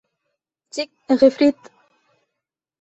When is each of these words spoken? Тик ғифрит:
Тик 0.77 1.13
ғифрит: 1.25 1.71